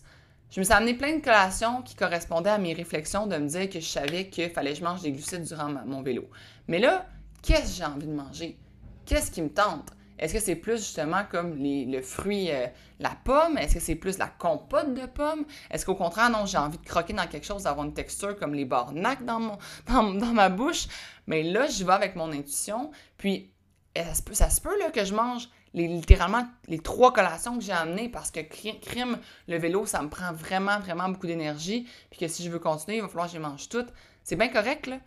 [0.53, 3.67] Je me suis amené plein de collations qui correspondaient à mes réflexions de me dire
[3.71, 6.29] que je savais qu'il fallait que je mange des glucides durant mon vélo.
[6.67, 7.07] Mais là,
[7.41, 8.59] qu'est-ce que j'ai envie de manger?
[9.03, 9.89] Qu'est-ce qui me tente?
[10.19, 12.67] Est-ce que c'est plus justement comme le fruit, euh,
[12.99, 13.57] la pomme?
[13.57, 15.43] Est-ce que c'est plus la compote de pomme?
[15.71, 18.53] Est-ce qu'au contraire, non, j'ai envie de croquer dans quelque chose, d'avoir une texture comme
[18.53, 19.57] les barnacs dans,
[20.33, 20.85] ma bouche?
[21.25, 22.91] Mais là, j'y vais avec mon intuition.
[23.17, 23.51] Puis,
[23.95, 27.63] ça se peut, ça se peut que je mange les, littéralement les trois collations que
[27.63, 31.87] j'ai amenées parce que crime, le vélo, ça me prend vraiment, vraiment beaucoup d'énergie.
[32.09, 33.89] Puis que si je veux continuer, il va falloir que je les mange toutes.
[34.23, 34.99] C'est bien correct, là.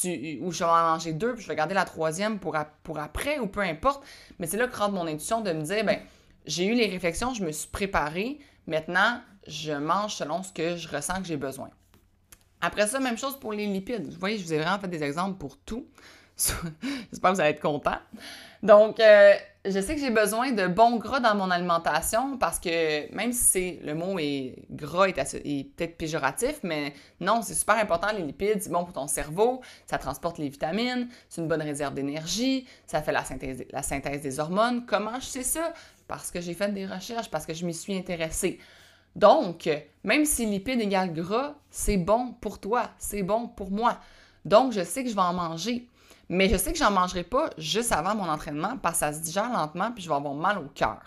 [0.00, 2.98] Tu, ou je vais en manger deux, puis je vais garder la troisième pour, pour
[2.98, 4.02] après, ou peu importe.
[4.38, 6.00] Mais c'est là que rentre mon intuition de me dire, ben
[6.46, 8.38] j'ai eu les réflexions, je me suis préparée.
[8.66, 11.68] Maintenant, je mange selon ce que je ressens que j'ai besoin.
[12.60, 14.10] Après ça, même chose pour les lipides.
[14.12, 15.86] Vous voyez, je vous ai vraiment fait des exemples pour tout.
[16.36, 17.98] J'espère que vous allez être content.
[18.62, 23.12] Donc, euh, je sais que j'ai besoin de bons gras dans mon alimentation parce que
[23.14, 28.22] même si le mot est gras est, peut-être péjoratif, mais non, c'est super important les
[28.22, 32.66] lipides, c'est bon pour ton cerveau, ça transporte les vitamines, c'est une bonne réserve d'énergie,
[32.86, 34.84] ça fait la synthèse, la synthèse des hormones.
[34.84, 35.72] Comment je sais ça?
[36.08, 38.58] Parce que j'ai fait des recherches, parce que je m'y suis intéressée.
[39.14, 39.70] Donc,
[40.02, 43.98] même si lipides égale gras, c'est bon pour toi, c'est bon pour moi.
[44.44, 45.88] Donc, je sais que je vais en manger.
[46.32, 49.20] Mais je sais que j'en mangerai pas juste avant mon entraînement parce que ça se
[49.20, 51.02] digère lentement puis je vais avoir mal au cœur.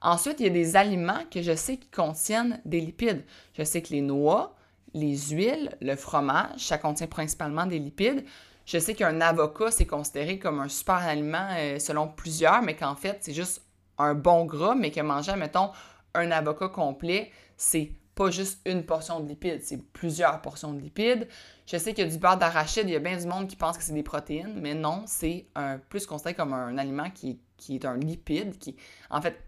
[0.00, 3.24] Ensuite, il y a des aliments que je sais qui contiennent des lipides.
[3.58, 4.54] Je sais que les noix,
[4.94, 8.24] les huiles, le fromage, ça contient principalement des lipides.
[8.64, 12.94] Je sais qu'un avocat, c'est considéré comme un super aliment euh, selon plusieurs, mais qu'en
[12.94, 13.62] fait, c'est juste
[13.98, 15.72] un bon gras, mais que manger, mettons,
[16.14, 21.28] un avocat complet, c'est pas juste une portion de lipides, c'est plusieurs portions de lipides.
[21.66, 23.84] Je sais a du beurre d'arachide, il y a bien du monde qui pense que
[23.84, 27.38] c'est des protéines, mais non, c'est un, plus considéré comme un aliment qui,
[27.70, 28.76] est un lipide, qui,
[29.10, 29.42] en fait,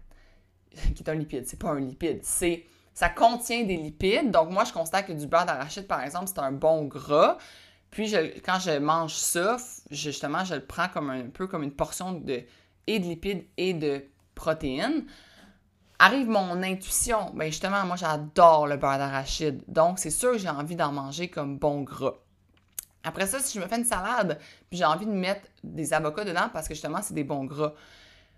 [0.95, 4.31] qui est un lipide, c'est pas un lipide, c'est, ça contient des lipides.
[4.31, 7.37] Donc, moi, je constate que du beurre d'arachide, par exemple, c'est un bon gras.
[7.91, 9.57] Puis, quand je mange ça,
[9.91, 12.43] justement, je le prends comme un, peu comme une portion de,
[12.87, 15.05] et de lipides et de protéines
[15.99, 17.31] arrive mon intuition.
[17.33, 19.61] Ben justement, moi j'adore le beurre d'arachide.
[19.67, 22.15] Donc c'est sûr que j'ai envie d'en manger comme bon gras.
[23.03, 26.25] Après ça, si je me fais une salade, puis j'ai envie de mettre des avocats
[26.25, 27.73] dedans parce que justement c'est des bons gras.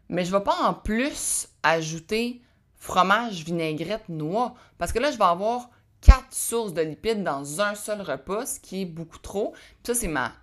[0.10, 2.42] Mais je ne vais pas en plus ajouter
[2.76, 5.70] fromage, vinaigrette, noix parce que là je vais avoir
[6.02, 9.52] quatre sources de lipides dans un seul repas, ce qui est beaucoup trop.
[9.52, 10.34] Puis ça c'est ma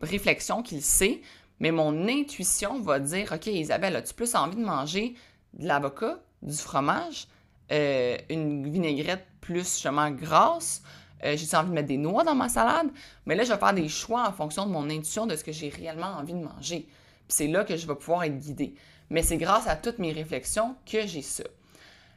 [0.00, 1.20] réflexion qui le sait,
[1.58, 5.14] mais mon intuition va dire OK Isabelle, as-tu plus envie de manger
[5.54, 7.28] de l'avocat du fromage,
[7.72, 10.82] euh, une vinaigrette plus justement grasse.
[11.24, 12.88] Euh, j'ai envie de mettre des noix dans ma salade,
[13.26, 15.52] mais là, je vais faire des choix en fonction de mon intuition, de ce que
[15.52, 16.86] j'ai réellement envie de manger.
[17.28, 18.74] Puis c'est là que je vais pouvoir être guidée.
[19.10, 21.44] Mais c'est grâce à toutes mes réflexions que j'ai ça.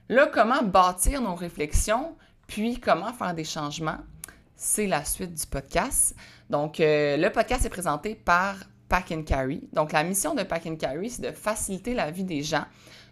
[0.10, 2.16] Là, comment bâtir nos réflexions,
[2.48, 4.00] puis comment faire des changements,
[4.56, 6.16] c'est la suite du podcast.
[6.50, 8.56] Donc, euh, le podcast est présenté par
[8.90, 9.68] Pack and Carry.
[9.72, 12.66] Donc, la mission de Pack and Carry, c'est de faciliter la vie des gens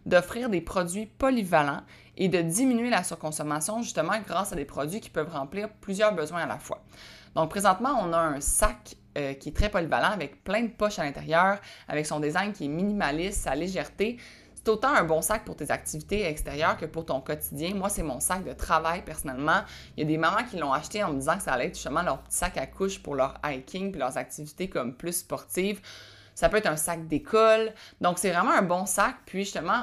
[0.06, 1.82] d'offrir des produits polyvalents
[2.18, 6.42] et de diminuer la surconsommation justement grâce à des produits qui peuvent remplir plusieurs besoins
[6.42, 6.84] à la fois.
[7.36, 11.00] Donc présentement, on a un sac euh, qui est très polyvalent avec plein de poches
[11.00, 14.18] à l'intérieur, avec son design qui est minimaliste, sa légèreté.
[14.56, 17.74] C'est autant un bon sac pour tes activités extérieures que pour ton quotidien.
[17.76, 19.62] Moi, c'est mon sac de travail personnellement.
[19.96, 21.76] Il y a des mamans qui l'ont acheté en me disant que ça allait être
[21.76, 25.82] justement leur petit sac à couche pour leur hiking puis leurs activités comme plus sportives.
[26.40, 27.74] Ça peut être un sac d'école.
[28.00, 29.16] Donc, c'est vraiment un bon sac.
[29.26, 29.82] Puis, justement,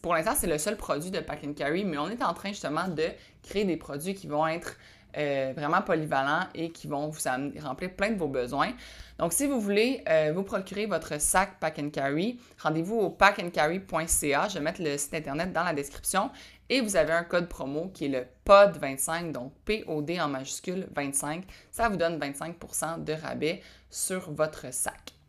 [0.00, 2.48] pour l'instant, c'est le seul produit de Pack and Carry, mais on est en train,
[2.48, 3.04] justement, de
[3.42, 4.78] créer des produits qui vont être
[5.18, 7.20] euh, vraiment polyvalents et qui vont vous
[7.62, 8.72] remplir plein de vos besoins.
[9.18, 14.48] Donc, si vous voulez euh, vous procurer votre sac Pack and Carry, rendez-vous au packandcarry.ca.
[14.48, 16.30] Je vais mettre le site internet dans la description.
[16.70, 21.44] Et vous avez un code promo qui est le POD25, donc POD en majuscule 25.
[21.70, 25.19] Ça vous donne 25% de rabais sur votre sac.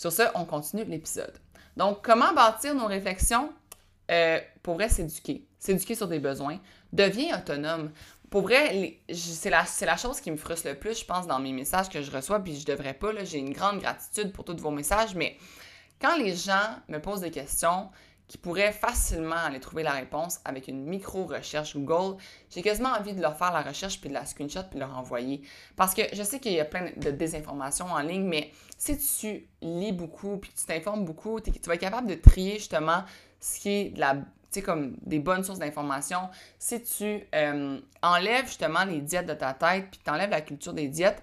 [0.00, 1.34] Sur ce, on continue l'épisode.
[1.76, 3.52] Donc, comment bâtir nos réflexions?
[4.10, 5.46] Euh, pour vrai, s'éduquer?
[5.58, 6.58] S'éduquer sur des besoins.
[6.90, 7.90] Deviens autonome.
[8.30, 11.90] Pour vrai, c'est la, chose qui me frustre le plus, je pense, dans mes messages
[11.90, 15.14] que je reçois, puis je devrais pas, j'ai une grande gratitude pour tous vos messages,
[15.14, 15.36] mais
[16.00, 17.90] quand les gens me posent des questions,
[18.30, 22.16] qui pourraient facilement aller trouver la réponse avec une micro-recherche Google,
[22.48, 24.96] j'ai quasiment envie de leur faire la recherche puis de la screenshot puis de leur
[24.96, 25.42] envoyer.
[25.74, 29.48] Parce que je sais qu'il y a plein de désinformations en ligne, mais si tu
[29.62, 33.02] lis beaucoup puis tu t'informes beaucoup, tu vas être capable de trier justement
[33.40, 34.18] ce qui est de la
[34.52, 36.28] tu comme des bonnes sources d'informations.
[36.58, 40.72] Si tu euh, enlèves justement les diètes de ta tête, puis tu enlèves la culture
[40.72, 41.22] des diètes,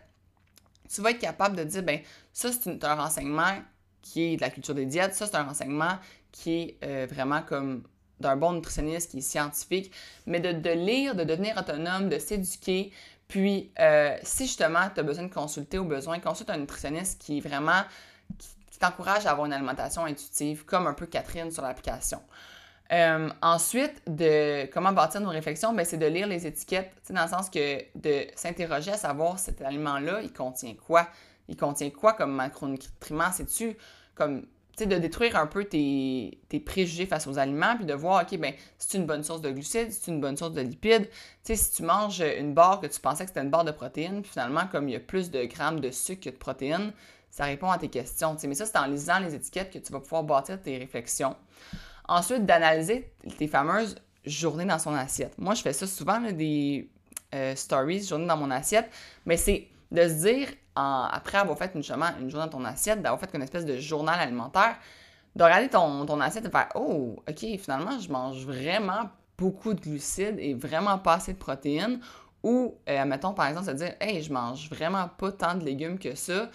[0.93, 2.02] tu vas être capable de dire, ben
[2.34, 3.62] ça, c'est un renseignement
[4.02, 5.98] qui est de la culture des diètes, ça, c'est un renseignement
[6.38, 7.84] qui est euh, vraiment comme
[8.19, 9.91] d'un bon nutritionniste qui est scientifique,
[10.26, 12.91] mais de, lire, de devenir autonome, de s'éduquer.
[13.28, 17.38] Puis, euh, si justement tu as besoin de consulter ou besoin, consulte un nutritionniste qui
[17.38, 17.84] est vraiment
[18.71, 22.21] qui t'encourage à avoir une alimentation intuitive, comme un peu Catherine sur l'application.
[22.91, 27.28] Euh, ensuite, de comment bâtir nos réflexions, ben, c'est de lire les étiquettes, dans le
[27.28, 31.08] sens que de s'interroger à savoir cet aliment-là, il contient quoi?
[31.47, 33.32] Il contient quoi comme macronutriments?
[33.32, 33.76] C'est-tu
[34.15, 34.45] comme,
[34.86, 38.98] de détruire un peu tes, préjugés face aux aliments, puis de voir, OK, ben, c'est
[38.98, 41.10] une bonne source de glucides, c'est une bonne source de lipides.
[41.44, 44.32] Si tu manges une barre que tu pensais que c'était une barre de protéines, puis
[44.32, 46.94] finalement, comme il y a plus de grammes de sucre que de protéines,
[47.32, 48.36] ça répond à tes questions.
[48.44, 51.36] Mais ça, c'est en lisant les étiquettes que tu vas pouvoir bâtir tes réflexions.
[52.08, 55.38] Ensuite, d'analyser tes fameuses journées dans son assiette.
[55.38, 56.90] Moi, je fais ça souvent, des
[57.36, 58.90] euh, stories, journées dans mon assiette,
[59.26, 63.30] mais c'est de se dire, après avoir fait une, journée dans ton assiette, d'avoir fait
[63.34, 64.78] une espèce de journal alimentaire,
[65.36, 69.82] de regarder ton, assiette et de faire Oh, OK, finalement, je mange vraiment beaucoup de
[69.82, 72.00] glucides et vraiment pas assez de protéines.
[72.43, 76.00] Ou, euh, mettons, par exemple, se dire Hey, je mange vraiment pas tant de légumes
[76.00, 76.50] que ça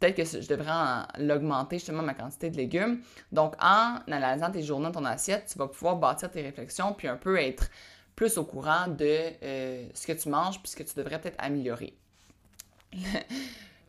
[0.00, 0.72] peut-être que je devrais
[1.18, 3.02] l'augmenter justement ma quantité de légumes.
[3.30, 7.06] Donc, en analysant tes journées dans ton assiette, tu vas pouvoir bâtir tes réflexions puis
[7.06, 7.70] un peu être
[8.16, 11.38] plus au courant de euh, ce que tu manges puis ce que tu devrais peut-être
[11.38, 11.94] améliorer.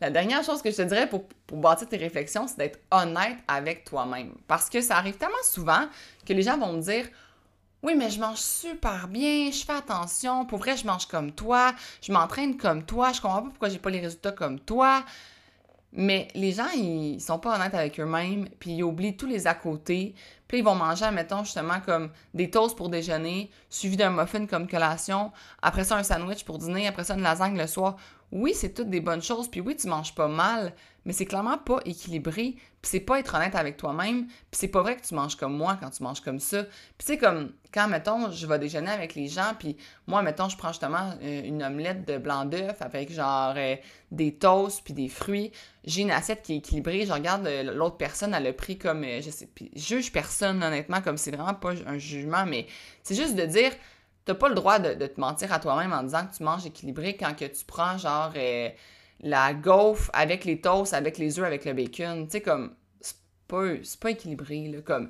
[0.01, 3.85] La dernière chose que je te dirais pour, bâtir tes réflexions, c'est d'être honnête avec
[3.85, 4.33] toi-même.
[4.47, 5.85] Parce que ça arrive tellement souvent
[6.25, 7.07] que les gens vont me dire
[7.83, 11.73] oui, mais je mange super bien, je fais attention, pour vrai, je mange comme toi,
[12.01, 15.03] je m'entraîne comme toi, je comprends pas pourquoi j'ai pas les résultats comme toi.
[15.93, 19.53] Mais les gens, ils sont pas honnêtes avec eux-mêmes, puis ils oublient tous les à
[19.53, 20.15] côté.
[20.47, 24.67] Puis ils vont manger, mettons, justement, comme des toasts pour déjeuner, suivi d'un muffin comme
[24.67, 27.97] collation, après ça un sandwich pour dîner, après ça une lasagne le soir.
[28.31, 31.57] Oui, c'est toutes des bonnes choses, puis oui, tu manges pas mal, mais c'est clairement
[31.57, 35.13] pas équilibré, puis c'est pas être honnête avec toi-même, puis c'est pas vrai que tu
[35.15, 36.63] manges comme moi quand tu manges comme ça.
[36.63, 39.75] Puis c'est comme quand, mettons, je vais déjeuner avec les gens, puis
[40.07, 43.75] moi, mettons, je prends justement euh, une omelette de blanc d'œuf avec genre euh,
[44.11, 45.51] des toasts puis des fruits.
[45.83, 49.03] J'ai une assiette qui est équilibrée, je regarde euh, l'autre personne, elle a pris comme,
[49.03, 52.67] je sais, puis juge personne, honnêtement, comme c'est vraiment pas un jugement, mais
[53.03, 53.71] c'est juste de dire
[54.25, 57.17] t'as pas le droit de, te mentir à toi-même en disant que tu manges équilibré
[57.17, 58.33] quand que tu prends genre
[59.21, 62.25] la gaufre avec les toasts, avec les œufs, avec le bacon.
[62.25, 63.63] Tu sais, comme, c'est pas,
[63.99, 64.81] pas équilibré, là.
[64.81, 65.09] Comme,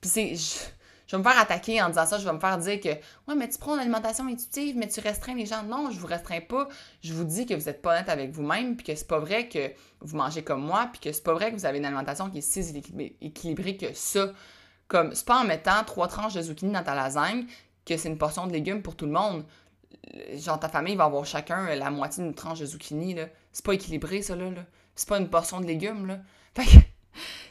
[0.00, 0.34] puis c'est.
[0.34, 3.34] Je, vais me faire attaquer en disant ça, je vais me faire dire que ouais,
[3.36, 5.64] mais tu prends une alimentation intuitive, mais tu restreins les gens.
[5.64, 6.68] Non, je vous restreins pas.
[7.02, 9.48] Je vous dis que vous êtes pas honnête avec vous-même, puis que c'est pas vrai
[9.48, 12.30] que vous mangez comme moi, puis que c'est pas vrai que vous avez une alimentation
[12.30, 12.80] qui est si
[13.20, 14.28] équilibrée que ça.
[14.86, 17.46] Comme, c'est pas en mettant trois tranches de zucchini dans ta lasagne
[17.94, 19.44] que c'est une portion de légumes pour tout le monde
[20.34, 23.26] genre ta famille va avoir chacun euh, la moitié d'une tranche de zucchini, là.
[23.52, 24.46] C'est pas équilibré, ça, là.
[24.94, 26.20] C'est pas une portion de légumes, là.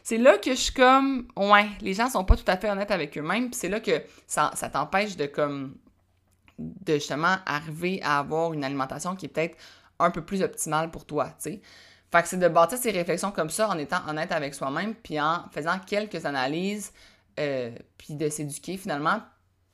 [0.04, 2.91] C'est là que je suis comme, ouais, les gens sont pas tout à fait honnêtes
[2.91, 5.75] avec eux-mêmes, c'est là que ça, ça t'empêche de, comme,
[6.58, 9.58] de justement arriver à avoir une alimentation qui est peut-être
[9.99, 11.62] un peu plus optimale pour toi, tu sais.
[12.12, 15.19] Fait que c'est de bâtir ces réflexions comme ça en étant honnête avec soi-même, puis
[15.19, 16.91] en faisant quelques analyses,
[17.39, 19.21] euh, puis de s'éduquer finalement.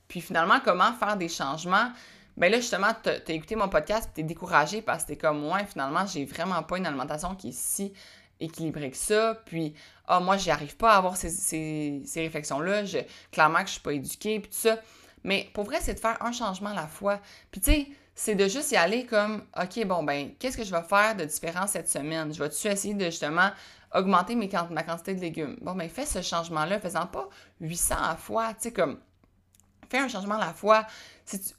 [0.08, 1.90] Puis finalement, comment faire des changements?
[2.36, 5.64] Ben là, justement, tu as écouté mon podcast t'es découragé parce que t'es comme, moi,
[5.64, 7.92] finalement, j'ai vraiment pas une alimentation qui est si
[8.40, 9.40] équilibrée que ça.
[9.46, 9.74] Puis,
[10.06, 12.84] ah, moi, j'y arrive pas à avoir ces, ces, réflexions-là.
[12.84, 12.98] Je,
[13.32, 14.78] clairement que je suis pas éduquée, puis tout ça.
[15.24, 17.20] Mais pour vrai, c'est de faire un changement à la fois.
[17.50, 20.70] Puis, tu sais, c'est de juste y aller comme, OK, bon, ben, qu'est-ce que je
[20.70, 22.32] vais faire de différent cette semaine?
[22.32, 23.50] Je vais-tu essayer de justement
[23.94, 25.56] augmenter mes, ma quantité de légumes?
[25.60, 27.28] Bon, ben, fais ce changement-là, faisant pas
[27.60, 28.98] 800 à fois, tu sais, comme,
[29.90, 30.86] fais un changement à la fois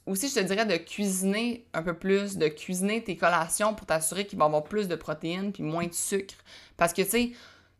[0.06, 4.26] aussi, je te dirais de cuisiner un peu plus, de cuisiner tes collations pour t'assurer
[4.26, 6.34] qu'il va y avoir plus de protéines puis moins de sucre.
[6.76, 7.32] Parce que, tu sais,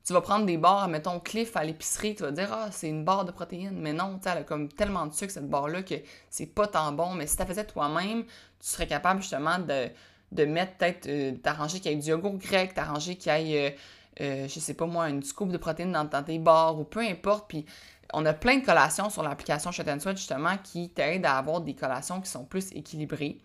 [0.05, 3.05] tu vas prendre des barres, mettons Cliff à l'épicerie, tu vas dire, ah, c'est une
[3.05, 3.79] barre de protéines.
[3.79, 5.95] Mais non, elle a comme tellement de sucre, cette barre-là, que
[6.31, 7.15] c'est pas tant bon.
[7.15, 9.89] Mais si tu faisais toi-même, tu serais capable justement de,
[10.33, 11.33] de mettre peut-être, euh,
[11.69, 13.77] qu'il y ait du yogourt grec, t'arranger qu'il y ait,
[14.21, 16.85] euh, euh, je sais pas moi, une scoop de protéines dans, dans tes barres ou
[16.85, 17.49] peu importe.
[17.49, 17.65] Puis
[18.13, 21.61] on a plein de collations sur l'application Shot and Sweat justement qui t'aident à avoir
[21.61, 23.39] des collations qui sont plus équilibrées.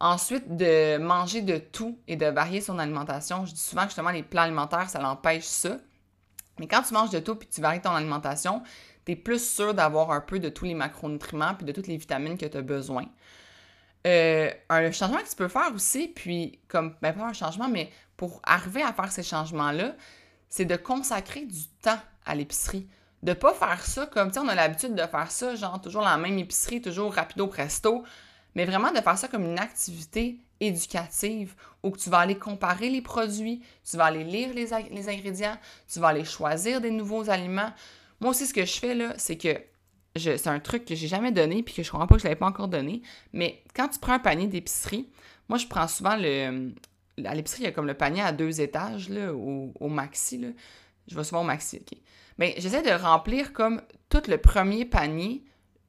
[0.00, 3.46] Ensuite, de manger de tout et de varier son alimentation.
[3.46, 5.78] Je dis souvent que justement les plans alimentaires, ça l'empêche ça.
[6.58, 8.62] Mais quand tu manges de tout puis tu varies ton alimentation,
[9.06, 11.96] tu es plus sûr d'avoir un peu de tous les macronutriments puis de toutes les
[11.96, 13.06] vitamines que tu as besoin.
[14.06, 17.90] Euh, un changement que tu peux faire aussi, puis comme, ben pas un changement, mais
[18.16, 19.94] pour arriver à faire ces changements-là,
[20.48, 22.86] c'est de consacrer du temps à l'épicerie
[23.24, 26.18] de pas faire ça comme, tu on a l'habitude de faire ça, genre toujours la
[26.18, 28.04] même épicerie, toujours rapido presto,
[28.54, 33.00] mais vraiment de faire ça comme une activité éducative où tu vas aller comparer les
[33.00, 35.56] produits, tu vas aller lire les, les ingrédients,
[35.90, 37.72] tu vas aller choisir des nouveaux aliments.
[38.20, 39.58] Moi aussi, ce que je fais là, c'est que
[40.16, 42.36] c'est un truc que j'ai jamais donné puis que je comprends pas que je l'avais
[42.36, 43.00] pas encore donné,
[43.32, 45.08] mais quand tu prends un panier d'épicerie,
[45.48, 46.72] moi je prends souvent le
[47.24, 50.36] à l'épicerie, il y a comme le panier à deux étages là, au, au maxi
[50.36, 50.48] là
[51.08, 51.82] je vais souvent au maxi?
[52.38, 55.44] Mais j'essaie de remplir comme tout le premier panier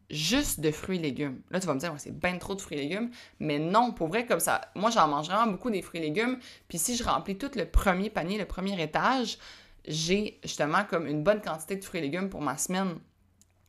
[0.10, 1.41] juste de fruits et légumes.
[1.49, 3.10] Là, tu vas me dire, c'est bien trop de fruits et légumes.
[3.39, 6.38] Mais non, pour vrai, comme ça, moi, j'en mange vraiment beaucoup des fruits et légumes.
[6.67, 9.38] Puis si je remplis tout le premier panier, le premier étage,
[9.88, 12.99] j'ai justement comme une bonne quantité de fruits et légumes pour ma semaine.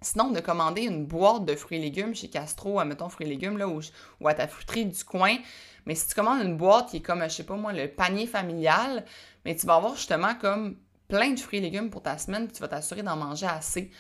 [0.03, 3.57] Sinon, de commander une boîte de fruits et légumes chez Castro, mettons fruits et légumes,
[3.57, 3.81] là, ou,
[4.21, 5.37] ou à ta fruiterie du coin.
[5.87, 8.27] Mais si tu commandes une boîte qui est comme, je sais pas moi, le panier
[8.27, 9.07] familial,
[9.45, 10.77] mais tu vas avoir justement comme
[11.09, 13.91] plein de fruits et légumes pour ta semaine, puis tu vas t'assurer d'en manger assez.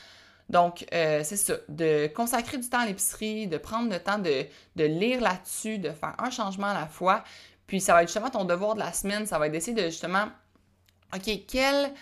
[0.48, 4.46] Donc, euh, c'est ça, de consacrer du temps à l'épicerie, de prendre le temps de,
[4.76, 7.24] lire là-dessus, de faire un changement à la fois.
[7.66, 9.88] Puis, ça va être justement ton devoir de la semaine, ça va être d'essayer de
[9.88, 10.28] justement,
[11.14, 11.92] OK, quelle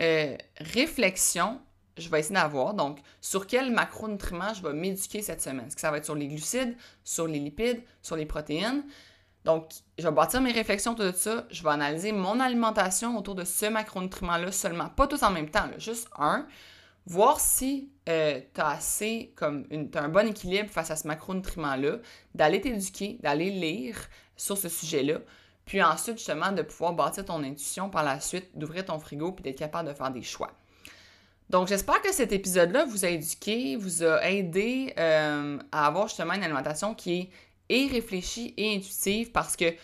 [0.00, 1.60] euh, réflexion
[1.96, 2.74] je vais essayer d'avoir?
[2.74, 5.66] Donc, sur quel macronutriments je vais m'éduquer cette semaine?
[5.66, 8.82] Est-ce que ça va être sur les glucides, sur les lipides, sur les protéines?
[9.44, 11.46] Donc, je vais bâtir mes réflexions de ça.
[11.50, 14.88] Je vais analyser mon alimentation autour de ce macronutriment-là seulement.
[14.88, 16.46] Pas tous en même temps, juste un.
[17.06, 21.98] Voir si euh, tu as assez, comme un bon équilibre face à ce macronutriment-là,
[22.34, 23.96] d'aller t'éduquer, d'aller lire
[24.36, 25.18] sur ce sujet-là.
[25.64, 29.42] Puis ensuite, justement, de pouvoir bâtir ton intuition par la suite, d'ouvrir ton frigo puis
[29.42, 30.52] d'être capable de faire des choix.
[31.50, 36.34] Donc, j'espère que cet épisode-là vous a éduqué, vous a aidé euh, à avoir justement
[36.34, 37.30] une alimentation qui est
[37.72, 39.74] et réfléchie et intuitive parce que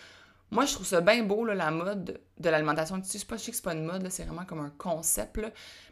[0.51, 3.27] moi, je trouve ça bien beau, la mode de l'alimentation intuitive.
[3.27, 5.39] Pas, je sais que c'est pas une mode, c'est vraiment comme un concept,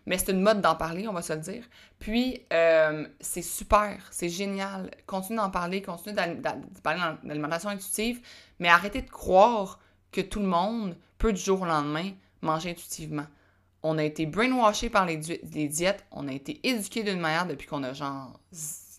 [0.07, 1.63] mais c'est une mode d'en parler, on va se le dire.
[1.99, 4.89] Puis, euh, c'est super, c'est génial.
[5.05, 8.19] Continuez d'en parler, continuez de parler d'alimentation intuitive,
[8.57, 9.79] mais arrêtez de croire
[10.11, 12.09] que tout le monde peut du jour au lendemain
[12.41, 13.27] manger intuitivement.
[13.83, 17.83] On a été brainwashé par les, diètes, on a été éduqué d'une manière depuis qu'on
[17.83, 18.39] a genre.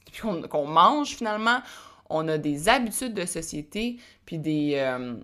[0.06, 1.60] depuis qu'on mange finalement
[2.10, 5.16] on a des habitudes de société, puis des, euh,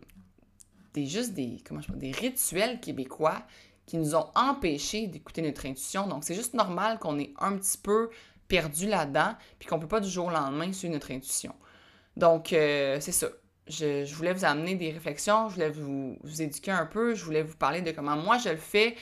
[0.93, 3.43] des juste des, comment je des rituels québécois
[3.87, 6.07] qui nous ont empêchés d'écouter notre intuition.
[6.07, 8.11] Donc, c'est juste normal qu'on ait un petit peu
[8.49, 11.55] perdu là-dedans, puis qu'on ne peut pas du jour au lendemain suivre notre intuition.
[12.17, 13.29] Donc, euh, c'est ça.
[13.67, 17.43] Je, voulais vous amener des réflexions, je voulais vous, vous, éduquer un peu, je voulais
[17.43, 18.95] vous parler de comment moi je le fais,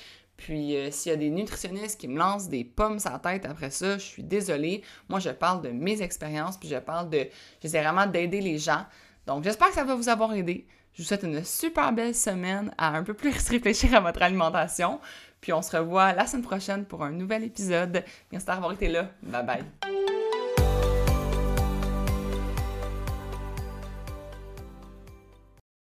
[0.43, 3.47] puis euh, s'il y a des nutritionnistes qui me lancent des pommes sur la tête
[3.47, 4.83] après ça, je suis désolée.
[5.09, 7.29] Moi, je parle de mes expériences, puis je parle de...
[7.63, 8.85] J'essaie vraiment d'aider les gens.
[9.25, 10.67] Donc, j'espère que ça va vous avoir aidé.
[10.95, 14.99] Je vous souhaite une super belle semaine à un peu plus réfléchir à votre alimentation.
[15.41, 18.03] Puis on se revoit la semaine prochaine pour un nouvel épisode.
[18.33, 19.11] Merci d'avoir été là.
[19.23, 20.12] Bye bye.